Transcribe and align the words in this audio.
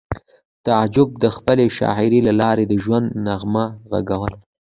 تعجب 0.65 1.09
د 1.23 1.25
خپلې 1.35 1.65
شاعرۍ 1.77 2.19
له 2.27 2.33
لارې 2.41 2.63
د 2.67 2.73
ژوند 2.83 3.07
نغمه 3.25 3.65
غږوله 3.91 4.37